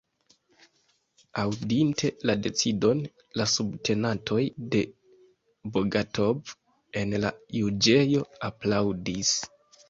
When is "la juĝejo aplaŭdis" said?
7.27-9.37